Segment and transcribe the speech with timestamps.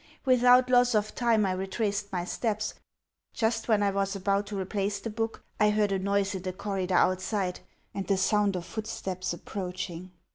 [0.25, 2.73] Without loss of time I retraced my steps.
[3.33, 6.53] Just when I was about to replace the book I heard a noise in the
[6.53, 7.59] corridor outside,
[7.93, 10.09] and the sound of footsteps approaching.